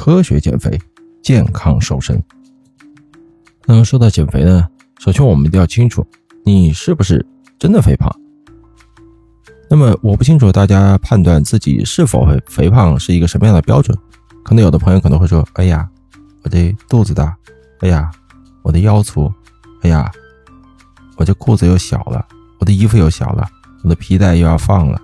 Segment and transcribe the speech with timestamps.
[0.00, 0.80] 科学减肥，
[1.22, 2.24] 健康瘦身。
[3.66, 4.66] 那么说到减肥呢，
[4.98, 6.06] 首先我们一定要清楚，
[6.42, 7.24] 你是不是
[7.58, 8.10] 真的肥胖？
[9.68, 13.94] 那么我不清楚大家判断自己是否肥肥胖是一个什么样的标准。
[14.42, 15.86] 可能有的朋友可能会说：“哎呀，
[16.44, 17.36] 我的肚子大，
[17.80, 18.10] 哎呀，
[18.62, 19.30] 我的腰粗，
[19.82, 20.10] 哎呀，
[21.18, 22.26] 我这裤子又小了，
[22.58, 23.46] 我的衣服又小了，
[23.84, 24.98] 我的皮带又要放了。”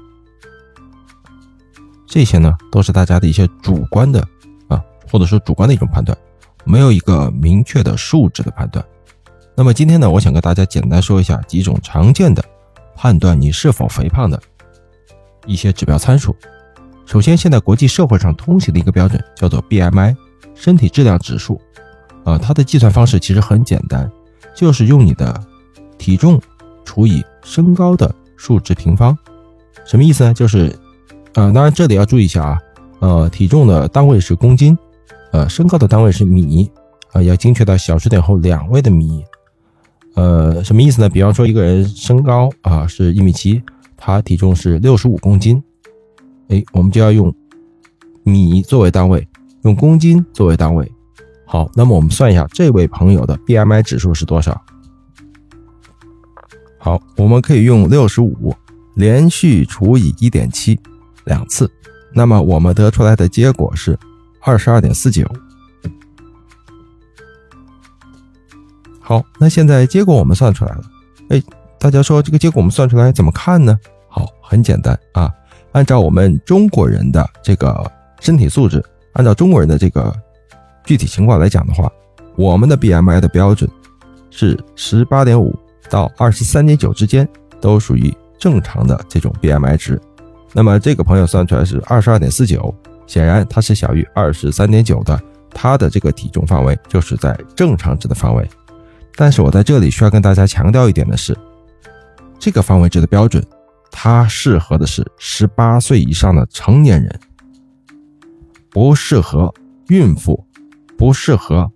[2.09, 4.27] 这些呢，都是大家的一些主观的，
[5.11, 6.17] 或者说主观的一种判断，
[6.65, 8.85] 没有一个明确的数值的判断。
[9.55, 12.45] 那么今天呢，我想跟大家简单说一下几种常见的
[12.95, 14.41] 判断你是否肥胖的
[15.46, 16.35] 一些指标参数。
[17.07, 20.17] 首先，现在国际社会上通行的一个标准叫做 BMI，
[20.55, 21.61] 身体质量指数。
[22.25, 24.11] 啊，它的计算方式其实很简单，
[24.53, 25.41] 就是用你的
[25.96, 26.43] 体重
[26.85, 29.17] 除以身高的数值平方。
[29.85, 30.35] 什么意思呢？
[30.35, 30.77] 就是
[31.35, 32.59] 呃，当然这里要注意一下啊，
[32.98, 34.77] 呃，体重的单位是公斤，
[35.36, 36.70] 呃，身高的单位是米，
[37.12, 39.23] 啊，要精确到小数点后两位的米。
[40.15, 41.11] 呃，什么意思呢？
[41.11, 43.62] 比方说一个人身高啊是一米七，
[43.98, 45.62] 他体重是六十五公斤，
[46.48, 47.31] 哎，我们就要用
[48.23, 49.29] 米作为单位，
[49.64, 50.91] 用公斤作为单位。
[51.45, 54.59] 好，那么我们算一下这位朋友的 BMI 指数是多少？
[56.79, 58.55] 好，我们可以用六十五
[58.95, 60.81] 连续除以一点七。
[61.27, 61.70] 两次，
[62.14, 63.98] 那么我们得出来的结果是
[64.47, 65.28] 二十二点四九。
[69.00, 70.80] 好，那现在结果我们算出来了。
[71.30, 71.42] 哎，
[71.80, 73.77] 大家说这个结果我们算出来怎么看呢？
[74.08, 75.28] 好，很简单啊，
[75.72, 78.80] 按照我们中国人的这个身体素质，
[79.14, 80.14] 按照中国人的这个
[80.84, 81.91] 具体情况来讲的话，
[82.36, 83.69] 我们的 BMI 的标准
[84.30, 85.58] 是十八点五
[85.91, 87.28] 到二十三点九之间，
[87.61, 90.00] 都属于正常的这种 BMI 值。
[90.52, 92.72] 那么这个朋友算出来是二十二点四九，
[93.07, 98.48] 显然他是小于二十三点九的，他的这个体重范围就是在正常值的范围。
[99.15, 101.36] 但是我在这里需要跟大家强调一点的是，
[102.39, 103.45] 这个范围值的标准，
[103.91, 107.20] 它适合的是十八岁以上的成年人，
[108.70, 109.53] 不适合
[109.89, 110.45] 孕妇，
[110.98, 111.70] 不适合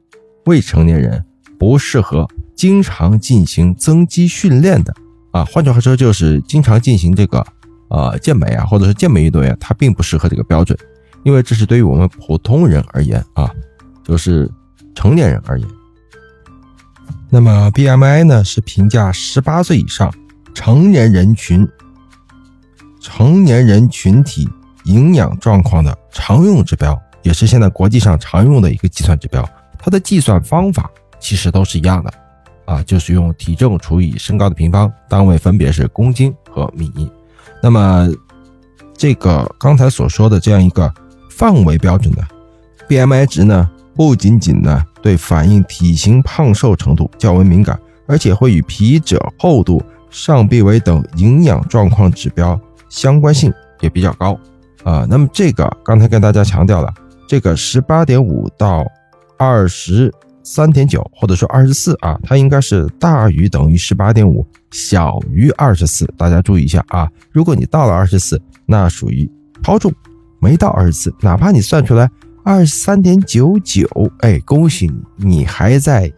[0.44, 1.24] 未成年人，
[1.58, 4.94] 不适合经常进行增肌训练的
[5.30, 5.44] 啊。
[5.44, 7.46] 换句话说，就是经常进行这个。
[7.92, 10.78] 呃，健美啊，或者是健美运动员，他并不适合这个标准，
[11.22, 13.50] 因为这是对于我们普通人而言啊，
[14.04, 14.50] 就是
[14.94, 15.68] 成年人而言。
[17.28, 20.12] 那么 BMI 呢，是评价十八岁以上
[20.54, 21.68] 成年人群
[23.00, 24.48] 成年人群体
[24.84, 29.48] 营养状况的常用指标，也是现在国际上常用的一个计算指标。
[29.78, 32.12] 它的计算方法其实都是一样的
[32.64, 36.90] 啊，就是用体重除以身高的平方，单位分别是公斤和米。
[37.62, 38.08] 那么，
[38.96, 40.92] 这个刚才所说的这样一个
[41.40, 42.22] 范围标准的
[42.86, 54.38] BMI 值呢，不仅仅呢对反映体型胖瘦程度较为敏感，而且会与皮褶厚度、上臂围等营养状况指标相关性也比较高
[54.84, 55.06] 啊。
[55.08, 56.92] 那么这个刚才跟大家强调了，
[57.26, 58.86] 这个十八点五到
[59.38, 60.12] 二十。
[60.42, 66.06] 三点九或者说二十四啊，它应该是大于等于十八点五，小于二十四。
[66.16, 69.30] 大家注意一下啊，如果你到了二十四，那属于
[69.62, 69.92] 超重；
[70.40, 72.10] 没到二十四，哪怕你算出来
[72.42, 73.86] 二十三点九九，
[74.20, 74.86] 哎，恭喜
[75.16, 76.12] 你，你还在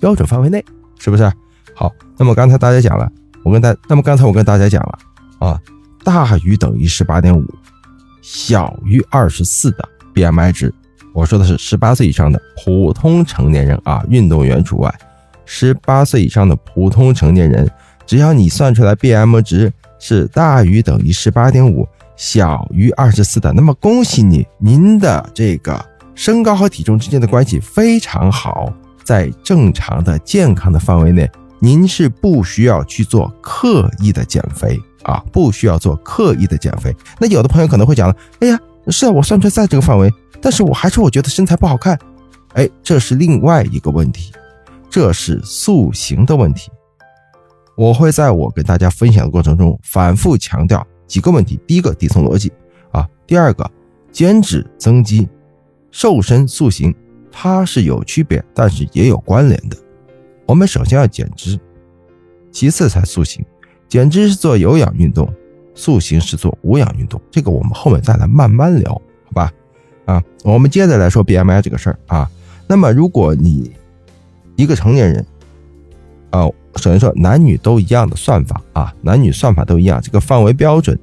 [0.00, 0.64] 标准范围内，
[0.98, 1.30] 是不是？
[1.74, 3.08] 好，那么刚才大家讲了，
[3.44, 4.98] 我跟大，那么刚才我跟大家讲了
[5.38, 5.60] 啊，
[6.02, 7.44] 大于等于十八点五，
[8.20, 10.72] 小于二十四的 BMI 值。
[11.12, 14.92] 我说的是十八岁以上的普通成年人啊，运动员除外。
[15.44, 17.70] 十八岁以上的普通成年人，
[18.06, 21.86] 只要你算出来 BM 值是大于等于十八点五，
[22.22, 25.84] 小于二十四的，那么恭喜你，您的这个
[26.14, 28.72] 身高和体重之间的关系非常好，
[29.02, 31.28] 在正常的健康的范围内，
[31.58, 36.94] 您是不需要去做刻意的减肥啊，不需要做刻意的减肥。
[37.18, 40.08] 那有的朋友可能会讲了，哎呀，是啊，我算出来在这个范围。
[40.40, 41.98] 但是我还是我觉得身材不好看，
[42.52, 44.32] 哎，这是另外一个问题，
[44.88, 46.70] 这是塑形的问题。
[47.76, 52.50] 我会在我跟大家分享的过程中反复强调几个问题：第一个底层逻辑
[52.90, 53.70] 啊，第二个
[54.10, 55.28] 减脂增肌、
[55.90, 56.94] 瘦身塑形，
[57.30, 59.76] 它是有区别，但是也有关联的。
[60.46, 61.60] 我们首先要减脂，
[62.50, 63.44] 其次才塑形。
[63.88, 65.30] 减脂是做有氧运动，
[65.74, 69.52] 塑形是做无氧运动，这个我们后面再来慢慢聊，好吧？
[70.06, 72.30] 啊，我们接着来说 BMI 这个事儿啊。
[72.66, 73.70] 那么，如果你
[74.56, 75.26] 一个成年人，
[76.30, 80.98] 啊，首先说男女都一样的算法啊，男女算法都一样，这个范围标准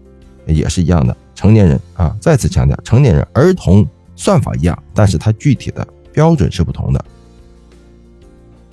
[0.45, 1.16] 也是一样的。
[1.36, 7.06] 成年人啊，再次强调，成年人，儿童算法一样，但是它具体的标准是不同的。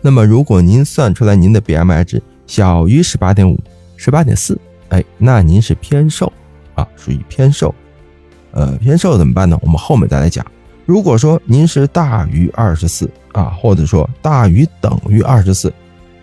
[0.01, 3.59] 那么，如果您算出来您的 BMI 值小于十八点五、
[3.97, 4.59] 十八点四，
[4.89, 6.33] 哎，那您是偏瘦
[6.75, 7.75] 啊，属于偏瘦。
[8.53, 9.59] 呃，偏瘦怎么办呢？
[9.63, 10.45] 我们后面再来讲。
[10.87, 15.73] 如果说您是大于二十四啊，或者说大于等于二十四，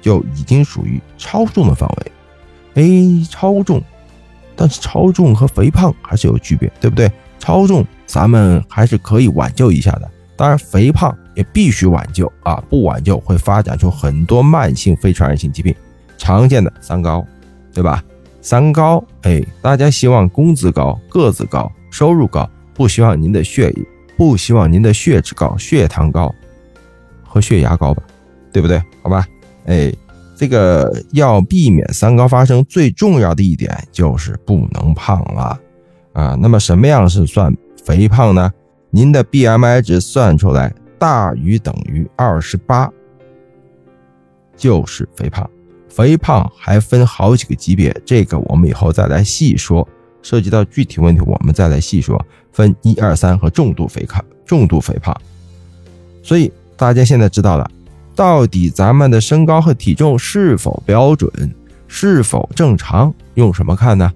[0.03, 2.11] 就已经属于超重的范围。
[2.75, 3.81] 哎，超重，
[4.55, 7.11] 但是超重和肥胖还是有区别，对不对？
[7.39, 15.73] 超重咱们还是可以挽救一下的，当然肥胖也必须挽救啊，不挽救会发展出很多慢性非传染性疾病，
[16.17, 17.25] 常见的三高，
[17.73, 18.03] 对吧？
[18.41, 23.85] 三高，哎，大家希望工资高、个子高、收入高，不希望您的血液，
[24.17, 26.33] 不希望您的血脂高、血糖高
[27.23, 28.03] 和血压高吧，
[28.51, 28.81] 对不对？
[29.01, 29.25] 好吧，
[29.65, 29.93] 哎。
[30.35, 35.57] 这个要避免三高发生，最重要的一点就是不能胖了
[36.11, 36.35] 啊。
[36.41, 37.55] 那么什么样是算
[37.85, 38.51] 肥胖呢？
[38.89, 42.91] 您的 BMI 值算出来大于等于二十八，
[44.57, 45.47] 就是肥胖。
[45.87, 49.87] 肥胖还分好几个级别，这个我们以后再来细说。
[50.23, 52.19] 涉及到具体问题，我们再来细说。
[52.51, 55.15] 分一二三和重度肥胖，重度肥胖。
[56.23, 57.71] 所以大家现在知道了。
[58.15, 61.31] 到底咱们的身高和体重是否标准，
[61.87, 63.13] 是否正常？
[63.33, 64.11] 用什么看呢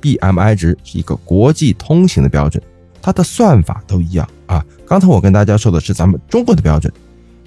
[0.00, 2.60] ？BMI 值是一个国际通行的标准，
[3.00, 4.64] 它的算法都一样啊。
[4.86, 6.92] 刚才我跟大家说的是咱们中国的标准，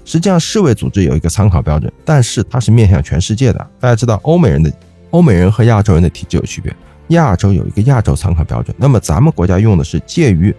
[0.06, 3.68] 实际上世卫组织有一个参考标准，但是它是面向全世界的。
[3.78, 4.72] 大家知道欧美人的
[5.10, 6.74] 欧美人和亚洲人的体质有区别，
[7.10, 10.56] 亚洲有一个亚洲参考标准，那么咱们国家用的是介于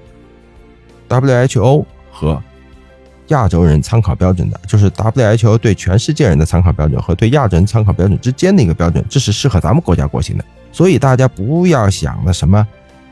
[1.08, 2.42] WHO 和。
[3.28, 10.44] 亚洲人参考标准的，就是 WHO 对全世界人的参考标准和对亚洲人参考标准之间的一个标准，这是适合咱们国家国情的。
[10.70, 12.66] 所以大家不要想的什么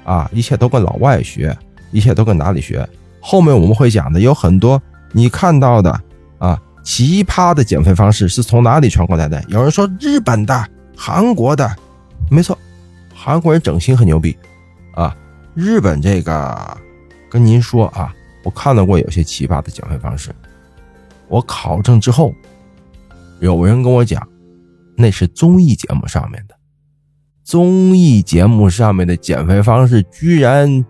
[0.04, 1.56] 啊，一切都跟老外学，
[1.90, 2.86] 一切都跟哪里学。
[3.20, 4.80] 后面我们会讲的有很多
[5.12, 5.98] 你看到的
[6.38, 9.42] 啊奇葩的减肥方式是从哪里传过来的？
[9.48, 11.74] 有人说日本的、韩国的，
[12.30, 12.56] 没错，
[13.14, 14.36] 韩国人整形很牛逼
[14.94, 15.16] 啊。
[15.54, 16.78] 日本这个
[17.30, 18.14] 跟您说啊。
[18.44, 20.30] 我看到过有些奇葩的减肥方式，
[21.26, 22.32] 我考证之后，
[23.40, 24.24] 有人跟我讲，
[24.96, 26.54] 那是综艺节目上面的，
[27.42, 30.84] 综艺节目上面的减肥方式居然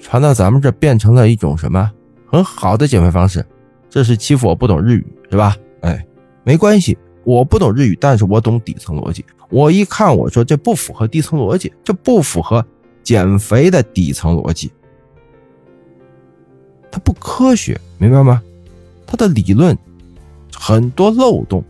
[0.00, 1.92] 传到咱们这变成了一种什么
[2.26, 3.44] 很好的减肥方式？
[3.90, 5.56] 这是欺负我不懂日语是吧？
[5.82, 6.06] 哎，
[6.44, 9.24] 没关系，我不懂日语，但是我懂底层逻辑。
[9.50, 12.64] 我一看，我说这不符合底层逻辑，这不符合
[13.02, 14.72] 减肥的底层逻辑。
[17.34, 18.42] 科学，明白吗？
[19.06, 19.76] 它的理论
[20.54, 21.64] 很多漏洞，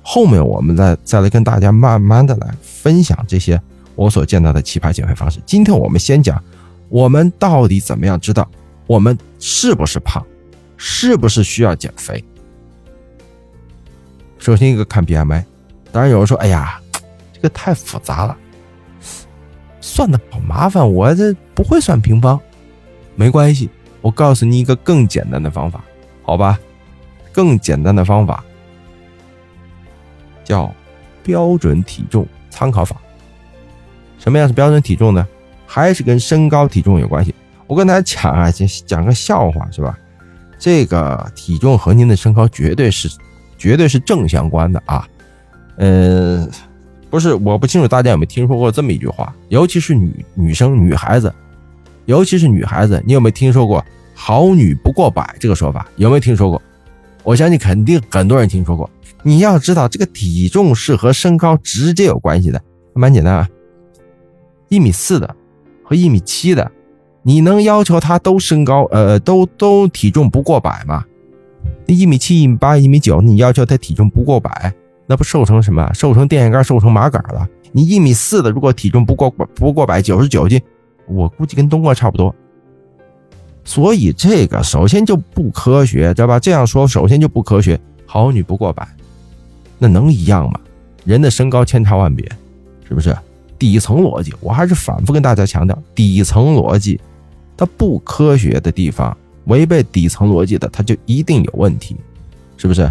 [0.00, 3.60] 后面我们再再来跟大家慢慢的来分享这些
[3.96, 5.40] 我所见到的奇葩减肥方式。
[5.44, 6.40] 今天我们先讲，
[6.88, 8.48] 我们到底怎么样知道
[8.86, 10.24] 我们是不是胖，
[10.76, 12.24] 是不是需要减肥？
[14.38, 15.42] 首先一个看 BMI，
[15.90, 16.80] 当然有人说，哎呀，
[17.32, 18.36] 这个太复杂了，
[19.80, 22.38] 算的好麻烦，我这不会算平方，
[23.16, 23.68] 没关系。
[24.02, 25.82] 我告诉你一个更简单的方法，
[26.22, 26.60] 好吧？
[27.32, 28.44] 更简单的方法
[30.44, 30.70] 叫
[31.22, 32.96] 标准体重参考法。
[34.18, 35.26] 什么样是标准体重呢？
[35.66, 37.34] 还是跟身高体重有关系？
[37.66, 39.98] 我跟大家讲啊，讲讲个笑话是吧？
[40.58, 43.08] 这个体重和您的身高绝对是
[43.56, 45.08] 绝对是正相关的啊。
[45.76, 46.50] 嗯，
[47.08, 51.32] 不是，我不清楚大家有没有听说过这么一句话，尤其是女女生、女孩子。
[52.06, 55.86] 尤其是女孩子，你有没有听说过“好女不过百”这个说法？
[55.96, 56.60] 有没有听说过？
[57.22, 58.88] 我相信肯定很多人听说过。
[59.22, 62.60] 你要知道，这个体重是和身高直接有关系的，
[62.92, 63.48] 蛮简单啊。
[64.68, 65.36] 一米四的
[65.84, 66.68] 和一米七的，
[67.22, 71.04] 你能要求他都身高呃都都体重不过百吗？
[71.86, 74.72] 一米七、一米八、一米九，你要求他体重不过百，
[75.06, 75.88] 那不瘦成什么？
[75.94, 77.46] 瘦成电线杆，瘦成麻杆了。
[77.70, 80.60] 你一米四的，如果体重不过不过百，九十九斤。
[81.12, 82.34] 我估计跟冬瓜差不多，
[83.64, 86.40] 所以这个首先就不科学，知道吧？
[86.40, 87.78] 这样说首先就不科学。
[88.04, 88.86] 好女不过百，
[89.78, 90.60] 那能一样吗？
[91.04, 92.30] 人的身高千差万别，
[92.86, 93.16] 是不是？
[93.58, 97.00] 底层逻辑，我还是反复跟大家强调，底层逻辑
[97.56, 101.96] 它不科学的地方，违背底层逻辑的，它就一定有问题，
[102.56, 102.82] 是不是？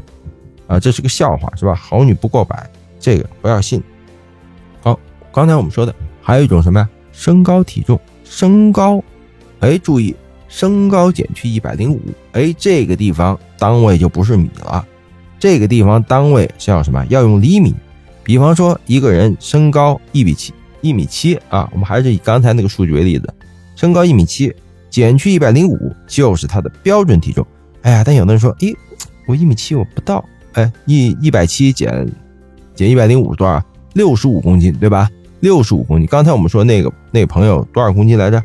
[0.68, 1.75] 啊，这是个笑话，是吧？
[1.75, 3.84] 好女不过百，这个不要信。
[4.82, 4.98] 好，
[5.32, 6.90] 刚才我们说的还有一种什么呀？
[7.12, 8.00] 身高体重，
[8.32, 9.04] 身高，
[9.60, 10.16] 哎，注意，
[10.48, 12.00] 身高减去一百零五，
[12.32, 14.88] 哎，这个地方单位就不是米了，
[15.38, 17.06] 这个地方单位是要什么？
[17.10, 17.76] 要用厘米。
[18.24, 23.28] 比方说，一个人身高一米七，一米七啊，我们还是以刚才那个数据为例子，
[23.76, 24.56] 身高一米七，
[24.90, 27.46] 减去一百零五，就是他的标准体重。
[27.82, 28.74] 哎呀，但有的人说，诶，
[29.28, 30.24] 我一米七我不到，
[30.54, 32.10] 哎，一一百七减
[32.74, 33.62] 减一百零五多少？
[33.94, 35.10] 六十五公斤，对吧？
[35.41, 36.07] 六十五公斤。
[36.07, 38.41] 刚才我们说那个那个朋友多少公斤来着？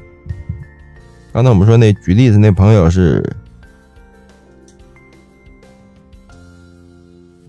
[1.32, 3.22] 刚才我们说那举例子那朋友是，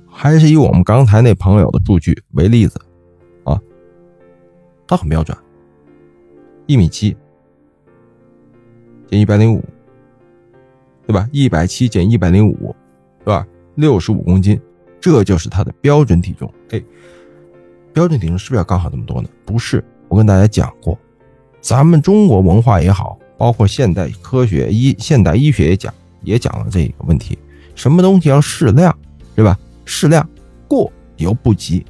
[0.09, 2.81] 还是以我们刚才那朋友的数据为例子
[3.45, 3.57] 啊？
[4.85, 5.37] 他很标准，
[6.65, 7.15] 一米七
[9.09, 9.63] 减一百零五，
[11.05, 11.29] 对吧？
[11.31, 12.75] 一百七减一百零五，
[13.23, 13.47] 对吧？
[13.75, 14.59] 六十五公斤，
[14.99, 16.53] 这就是他的标准体重。
[16.71, 16.83] 哎，
[17.97, 19.29] 标准体重是不是要刚好这么多呢？
[19.43, 20.95] 不是，我跟大家讲过，
[21.59, 23.17] 咱们中国文化也好。
[23.39, 27.35] 包括现代科学医、现代医学也讲，也讲了这个问题：
[27.73, 28.95] 什么东西要适量，
[29.35, 29.57] 对吧？
[29.83, 30.27] 适量，
[30.67, 31.83] 过犹不及，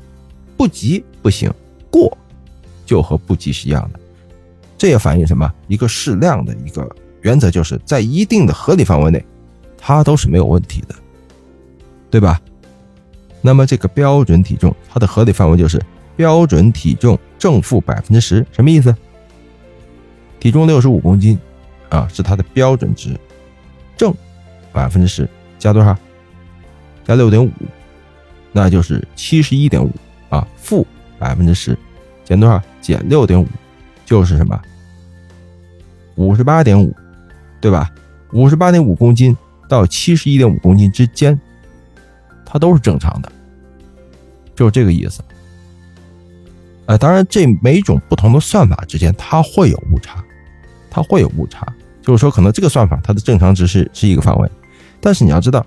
[0.56, 1.54] 不及不行，
[1.92, 2.18] 过
[2.86, 4.00] 就和不及是一样的。
[4.78, 5.54] 这也反映什么？
[5.68, 9.22] 一个适量的一个原则，就是在一定的合理范围内，
[9.78, 10.96] 它都是没有问题的，
[12.10, 12.40] 对吧？
[13.42, 15.82] 那么这个标准体重，它的合理范围就是
[16.18, 18.94] 标准体重正负百分之十，什么意思？
[20.40, 21.40] 体重六十五公斤，
[21.90, 23.18] 啊，是它的标准值，
[23.96, 24.14] 正
[24.74, 25.96] 百分之十加多少？
[27.06, 27.50] 加六点五，
[28.52, 29.90] 那就是七十一点五
[30.30, 30.46] 啊。
[30.58, 30.86] 负
[31.18, 31.78] 百分之十
[32.26, 32.62] 减多少？
[32.82, 33.48] 减六点五，
[34.06, 34.60] 就是什么？
[36.16, 36.94] 五十八点五，
[37.62, 37.92] 对吧？
[38.34, 39.38] 五十八点五公斤
[39.70, 41.40] 到七十一点五公斤之间，
[42.46, 43.32] 它都是正常的，
[44.56, 45.24] 就是这个意思。
[46.88, 50.24] 啊，当然，这每种不同的算法之间，它会有误差。
[50.90, 51.68] 它会有误差，
[52.02, 54.50] 就是说，可能这个算法它的正常值是是一个范围，
[55.00, 55.64] 但是你要知道，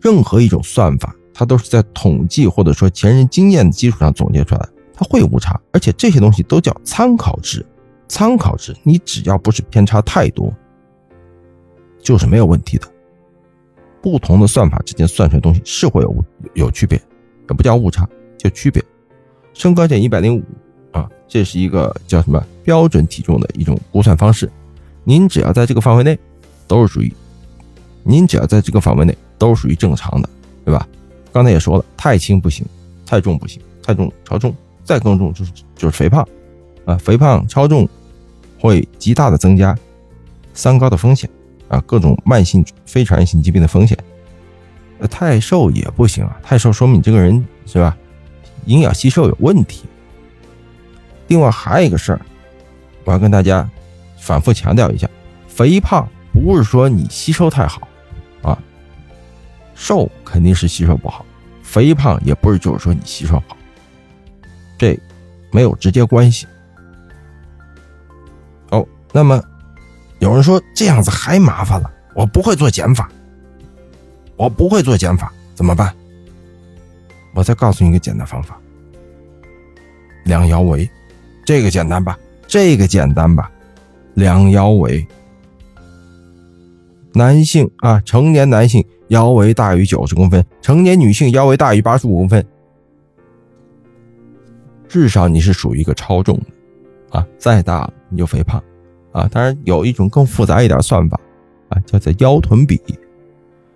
[0.00, 7.64] 任何一种算法，它都是在统计或者说前人经验的基础上总结出来的，它会有误差，而且这些东西都叫参考值。
[8.06, 10.52] 参考值，你只要不是偏差太多，
[12.00, 12.86] 就是没有问题的。
[14.02, 17.00] 不同的算法之间算出来东西是会有有区别，
[17.48, 18.84] 也不叫误差，叫区别。
[19.54, 20.42] 身高减一百零五。
[20.92, 24.50] 啊，这是一个叫什么标准体重的一种估算方式。
[25.04, 26.18] 您只要在这个范围内，
[26.66, 27.12] 都是属于
[28.02, 30.28] 您只要在这个范围内都是属于正常的，
[30.64, 30.88] 对吧？
[31.32, 32.66] 刚才也说了，太轻不行，
[33.06, 34.52] 太重不行，太重超重，
[34.82, 36.26] 再更重就是就是肥胖
[36.84, 37.88] 啊，肥胖超重
[38.58, 39.78] 会极大的增加
[40.54, 41.30] 三高的风险
[41.68, 43.96] 啊，各种慢性非传染性疾病的风险。
[44.98, 47.96] 呃，太瘦也不行啊，太瘦说明你这个人是吧，
[48.70, 49.82] 营养吸收有问题。
[51.26, 52.20] 另外还有一个事儿，
[53.04, 53.68] 我要跟大家
[54.16, 55.10] 反复强调一下：
[55.48, 57.88] 肥胖不是说你吸收太好
[58.42, 58.56] 啊，
[59.74, 61.24] 瘦肯定是吸收不好；
[61.64, 63.56] 肥胖也不是就是说你吸收好，
[64.78, 64.96] 这
[65.50, 66.46] 没有直接关系。
[68.70, 69.42] 哦，那么
[70.20, 73.10] 有人说这样子还麻烦了，我不会做减法，
[74.36, 75.92] 我不会做减法怎么办？
[77.34, 78.60] 我再告诉你一个简单方法：
[80.24, 80.88] 量腰围。
[81.44, 83.50] 这个简单吧，这个简单吧，
[84.14, 85.06] 量腰围。
[87.12, 92.46] 男性啊，成年男性腰围大于九十公分，成年女性腰围大于八十五公分，
[94.86, 98.62] 至少你是属于一个超重的啊，再大你就肥胖
[99.10, 99.26] 啊。
[99.26, 101.18] 当然有一种更复杂一点算法
[101.68, 102.80] 啊，叫做腰臀比。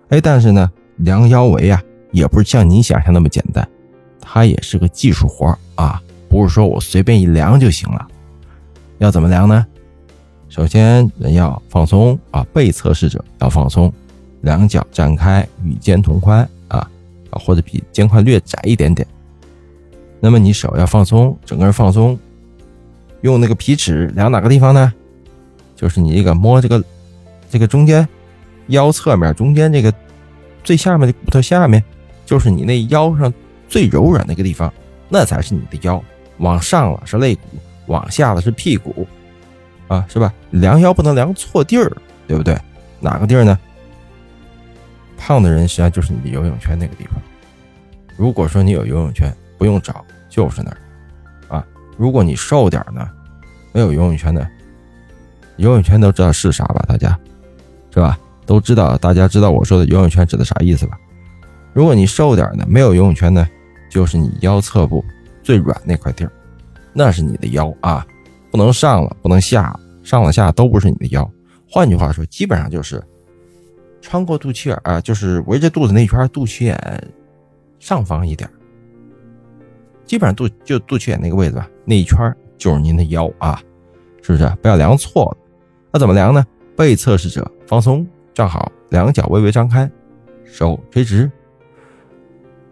[0.07, 1.83] 哎，但是呢，量腰围啊，
[2.15, 3.67] 也不是像你想象那么简单，
[4.21, 6.01] 它也是个技术活啊。
[6.29, 8.07] 不是说我随便一量就行了，
[8.99, 9.65] 要怎么量呢？
[10.47, 13.91] 首先人要放松啊，被测试者要放松，
[14.41, 16.89] 两脚展开与肩同宽啊
[17.31, 19.05] 啊，或者比肩宽略窄一点点。
[20.21, 22.17] 那么你手要放松，整个人放松，
[23.23, 24.93] 用那个皮尺量哪个地方呢？
[25.75, 26.81] 就是你这个摸这个
[27.49, 28.07] 这个中间
[28.67, 29.93] 腰侧面中间这个
[30.63, 31.83] 最下面的骨头下面，
[32.25, 33.31] 就是你那腰上
[33.69, 34.71] 最柔软的一个地方，
[35.09, 36.03] 那才是你的腰。
[36.39, 37.41] 往上了是肋骨，
[37.85, 39.07] 往下了是屁股，
[39.87, 40.33] 啊，是吧？
[40.51, 41.89] 量腰不能量错地儿，
[42.27, 42.59] 对不对？
[42.99, 43.57] 哪个地儿呢？
[45.17, 47.13] 胖的人实际上就是你的游泳圈那个地方。
[48.17, 51.65] 如果说你有游泳圈，不用找，就是那儿，啊。
[51.97, 53.09] 如果你瘦点呢，
[53.71, 54.45] 没有游泳圈的，
[55.55, 56.83] 游泳圈都知道是啥吧？
[56.85, 57.17] 大家，
[57.93, 58.19] 是吧？
[58.45, 60.97] 都知道，大家知道我说的游泳圈指的啥意思吧？
[61.75, 63.45] 如果你瘦点呢，没有游泳圈呢，
[63.89, 65.03] 就是你腰侧部。
[65.43, 66.31] 最软那块地儿，
[66.91, 68.03] 那是你的腰啊，
[68.49, 71.31] 不能上了，不能下，上了下都不是你的腰。
[71.69, 72.99] 换句话说，基本上就是
[74.01, 76.75] 穿过肚脐眼啊，就是围着肚子那一圈肚脐眼
[77.77, 78.49] 上方一点，
[80.03, 82.17] 基本上肚就肚脐眼那个位置吧，那一圈
[82.57, 83.61] 就是您的腰啊，
[84.23, 84.49] 是不是？
[84.63, 85.37] 不要量错了。
[85.91, 86.43] 那怎么量呢？
[86.75, 89.87] 被测试者放松，站好，两脚微微张开，
[90.43, 91.31] 手垂直，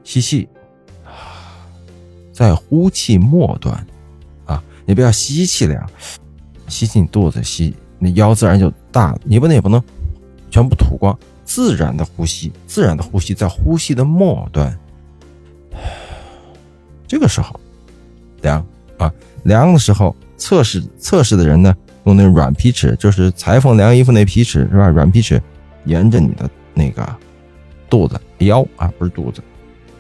[0.03, 0.47] 吸气，
[2.31, 3.75] 在呼气末端，
[4.45, 5.85] 啊，你不要吸气了呀，
[6.67, 9.19] 吸进肚子吸，那腰自然就大了。
[9.23, 9.81] 你不能也不能
[10.49, 14.77] 全部吐光，自然的呼吸，自然的呼吸，在呼吸的末端，
[17.07, 17.59] 这个时候
[18.41, 18.65] 量
[18.97, 21.75] 啊，量的时候测试测试的人呢。
[22.05, 24.89] 用那软皮尺，就是裁缝量衣服那皮尺是吧？
[24.89, 25.41] 软皮尺
[25.85, 27.15] 沿着你的那个
[27.89, 29.41] 肚子腰啊，不是肚子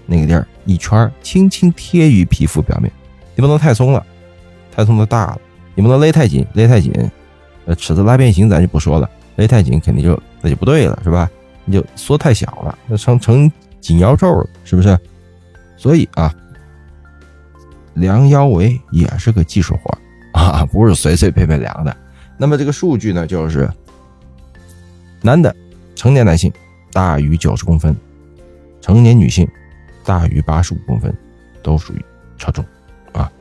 [0.05, 2.91] 那个地儿一圈，轻轻贴于皮肤表面。
[3.35, 4.05] 你不能太松了，
[4.75, 5.37] 太松的大了；
[5.75, 6.93] 你不能勒太紧，勒太紧，
[7.65, 11.29] 呃，尺子拉变形咱就不说了，勒太紧肯定就那就不对了，是吧？
[11.65, 14.97] 你就缩太小了，那成成紧腰皱了，是不是？
[15.77, 16.33] 所以啊，
[17.95, 19.97] 量腰围也是个技术活。
[20.39, 21.95] 啊，不是随随便便量的。
[22.37, 23.69] 那么这个数据呢，就是
[25.21, 25.55] 男的
[25.95, 26.51] 成年男性
[26.91, 27.95] 大于九十公分，
[28.81, 29.47] 成年女性
[30.05, 31.15] 大于八十五公分，
[31.61, 32.05] 都属于
[32.37, 32.63] 超重
[33.11, 33.31] 啊。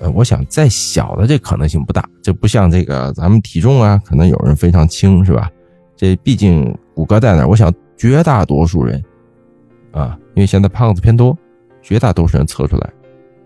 [0.00, 5.50] 呃，我想再小的这可能性不大，这不像这个咱们体重啊，可能有人非常轻，是吧？
[5.96, 7.48] 这毕竟骨骼在那儿。
[7.48, 9.02] 我想绝大多数人
[9.92, 11.36] 啊，因为现在胖子偏多，
[11.82, 12.90] 绝大多数人测出来。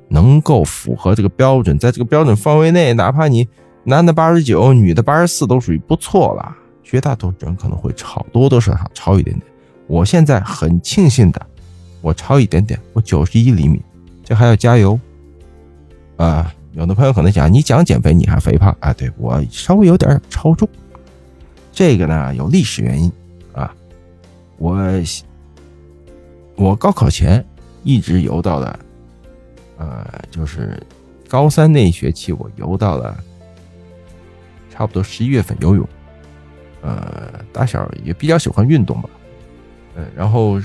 [0.09, 3.49] 能够符合这个标准，在这个标准范围内，哪怕你
[3.85, 6.55] 男的八十九，女的八十四，都属于不错了。
[6.85, 9.47] 绝大多数人可能会超，多多少少超一点点。
[9.87, 11.47] 我现在很庆幸的，
[12.05, 13.81] 我超一点点，我九十一厘米，
[14.23, 15.01] 这还要加油
[16.19, 16.55] 啊！
[16.73, 18.93] 有的朋友可能讲，你讲减肥你还肥胖啊？
[18.93, 20.69] 对我稍微有点超重，
[21.73, 23.11] 这个呢有历史原因
[23.55, 23.75] 啊。
[24.59, 24.77] 我
[26.57, 27.43] 我高考前
[27.85, 28.79] 一直游到了。
[29.79, 30.81] 呃，就是
[31.27, 33.17] 高三那一学期，我游到了
[34.71, 35.89] 差不多十一月份游泳。
[36.83, 39.09] 呃，打小也比较喜欢运动吧，
[39.97, 40.61] 呃，然后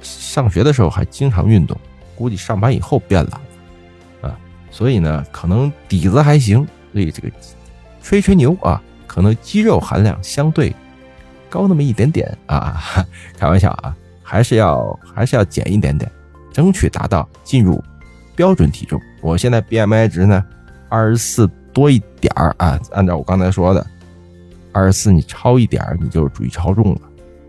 [0.00, 1.76] 上学的时候还经常运动，
[2.14, 4.38] 估计上班以后变懒了啊，
[4.70, 7.30] 所以呢，可能底子还行，所以这个
[8.02, 10.74] 吹吹牛啊，可能肌肉含量相对
[11.50, 12.82] 高那么一点点啊，
[13.38, 16.10] 开玩笑啊，还是要还是要减一点点，
[16.52, 17.82] 争取达到进入。
[18.36, 20.44] 标准体重，我现在 BMI 值呢，
[20.88, 22.78] 二十四多一点儿啊。
[22.92, 23.84] 按照我刚才说的，
[24.70, 27.00] 二十四你超一点儿，你就属于超重了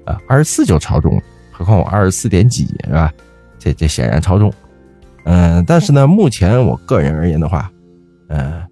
[0.05, 0.19] 啊。
[0.27, 1.21] 二十四就超重了，
[1.59, 3.13] 何况我二十四点几是吧？
[3.57, 4.51] 这这显然超重。
[5.25, 7.69] 嗯，但是呢，目前我个人而言的话，
[8.29, 8.65] 嗯，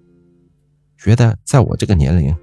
[0.96, 2.34] 觉得在我这个年龄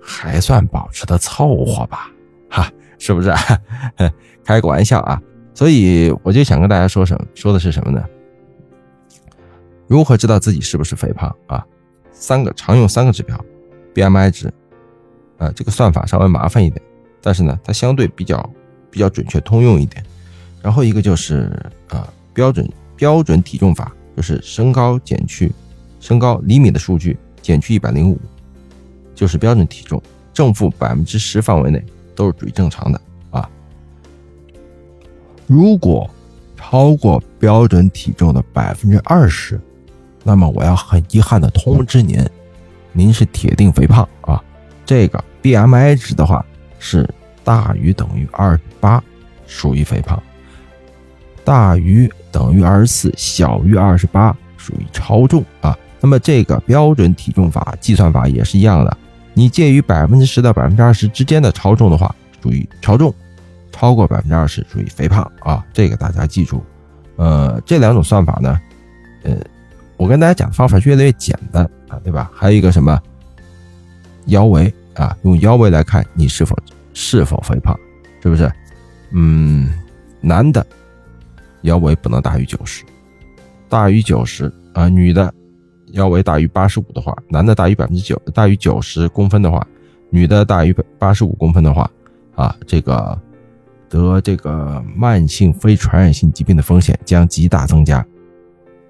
[0.00, 2.10] 还算保持的凑合吧，
[2.48, 3.30] 哈，是不是？
[4.42, 5.20] 开个玩笑啊。
[5.52, 8.02] 所以我就想跟大家说什么，说的是什么呢？
[9.86, 11.64] 如何知道自己是不是肥胖啊？
[12.10, 13.38] 三个常用三个指标
[13.94, 14.50] ，BMI 值，
[15.36, 16.80] 啊，这个算法稍微麻烦一点，
[17.20, 18.38] 但是呢，它相对比较
[18.92, 20.04] 比较准确，通用一点。
[20.60, 21.50] 然后一个就是
[21.88, 25.50] 啊，标准标准体重法，就是身高减去
[25.98, 28.20] 身高厘米的数据减去一百零五，
[29.14, 30.00] 就是标准体重，
[30.32, 31.82] 正负百分之十范围内
[32.14, 33.00] 都是属于正常的
[33.30, 33.48] 啊。
[35.46, 36.08] 如果
[36.56, 39.60] 超过标准体重的百分之二十，
[40.22, 42.24] 那么我要很遗憾的通知您，
[42.92, 44.40] 您是铁定肥胖啊！
[44.86, 46.44] 这个 BMI 值的话
[46.78, 47.08] 是
[47.44, 49.02] 大于等于二十八，
[49.46, 50.16] 属于肥胖；
[51.44, 55.76] 大于等于二十四，小于二十八，属于超重啊。
[56.00, 58.96] 那么这个标准体重法计算法也是一样的，
[59.34, 63.10] 你介于百分之十到百分之二十之间的超重的话，属于超重；
[63.70, 65.64] 超过百分之二十，属于肥胖啊。
[65.72, 66.64] 这个大家记住。
[67.16, 68.60] 呃，这两种算法呢，
[69.24, 69.36] 呃。
[69.98, 72.28] 我跟大家讲的方法越来越简单啊，对吧？
[72.34, 73.00] 还有一个什么
[74.26, 76.58] 腰围啊，用腰围来看你是否
[76.94, 77.78] 是否肥胖，
[78.22, 78.50] 是不是？
[79.10, 79.70] 嗯，
[80.20, 80.66] 男的
[81.62, 82.84] 腰围不能大于九十，
[83.68, 85.32] 大于九十啊，女的
[85.92, 89.66] 腰围大于八十五的话，男的大于百分之九，大于九十公分的话，
[90.10, 91.90] 女的大于八十五公分的话，
[92.34, 93.20] 啊，这个
[93.88, 98.04] 得这个慢性非传染性疾病的风险将极大增加。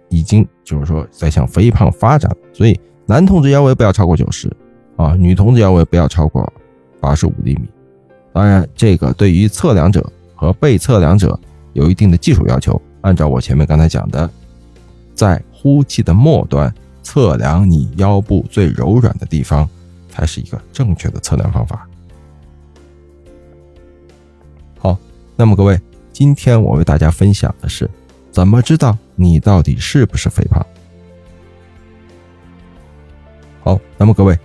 [0.08, 4.46] 已经就是说在向肥胖发展，所以男同志腰围不要超过九十
[4.94, 6.52] 啊，女同志腰围不要超过
[7.00, 7.66] 八十五厘米。
[8.32, 11.38] 当然，这个对于测量者和被测量者
[11.74, 12.80] 有一定的技术要求。
[13.02, 14.30] 按照我前面刚才讲的，
[15.14, 19.68] 在呼气的末端测量你腰部最柔软的地方，
[20.08, 21.86] 才是一个正确的测量方法。
[24.78, 24.96] 好，
[25.36, 25.78] 那么各位，
[26.12, 27.90] 今天我为大家分享的是
[28.30, 28.96] 怎么知道。
[29.14, 30.64] 你到底是不是肥胖？
[33.62, 34.36] 好，那么各位，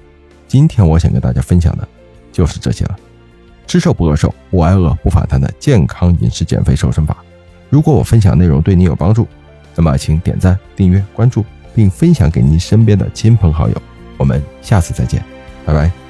[0.47, 1.87] 今天我想跟大家分享的
[2.31, 2.99] 就是这些了。
[3.67, 7.17] 吃瘦不饿瘦，不挨饿不反弹的健康饮食减肥瘦身法。
[7.69, 9.27] 如果我分享内容对你有帮助，
[9.75, 13.75] 那么请点赞、订阅、关注，并分享给您身边的亲朋好友。
[14.17, 15.23] 我们下次再见，
[15.65, 16.06] 拜拜。